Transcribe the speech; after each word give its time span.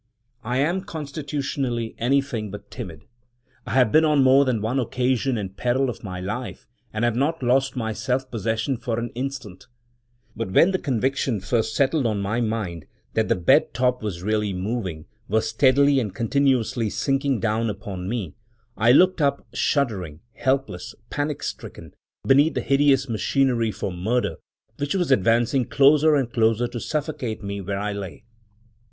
I 0.43 0.57
am, 0.57 0.81
constitutionally, 0.83 1.93
anything 1.99 2.49
but 2.49 2.71
timid. 2.71 3.03
I 3.67 3.73
have 3.75 3.91
been 3.91 4.03
on 4.03 4.23
more 4.23 4.45
than 4.45 4.59
one 4.59 4.79
occasion 4.79 5.37
in 5.37 5.49
peril 5.49 5.91
of 5.91 6.03
my 6.03 6.19
life, 6.19 6.67
and 6.91 7.05
have 7.05 7.15
not 7.15 7.43
lost 7.43 7.75
my 7.75 7.93
self 7.93 8.31
possession 8.31 8.77
for 8.77 8.97
an 8.97 9.11
instant; 9.13 9.67
but 10.35 10.53
when 10.53 10.71
the 10.71 10.79
conviction 10.79 11.39
first 11.39 11.75
settled 11.75 12.07
on 12.07 12.19
my 12.19 12.41
mind 12.41 12.85
that 13.13 13.27
the 13.27 13.35
bed 13.35 13.75
top 13.75 14.01
was 14.01 14.23
really 14.23 14.53
moving, 14.53 15.05
was 15.27 15.47
steadily 15.47 15.99
and 15.99 16.15
continuously 16.15 16.89
sinking 16.89 17.39
down 17.39 17.69
upon 17.69 18.09
me, 18.09 18.33
I 18.75 18.91
looked 18.93 19.21
up 19.21 19.45
shuddering, 19.53 20.21
helpless, 20.33 20.95
panic 21.11 21.43
stricken, 21.43 21.93
beneath 22.25 22.55
the 22.55 22.61
hideous 22.61 23.07
machinery 23.07 23.69
for 23.69 23.91
murder, 23.91 24.37
which 24.77 24.95
was 24.95 25.11
advancing 25.11 25.65
closer 25.65 26.15
and 26.15 26.33
closer 26.33 26.67
to 26.69 26.79
suffocate 26.79 27.43
me 27.43 27.61
where 27.61 27.77
I 27.77 27.93
lay. 27.93 28.23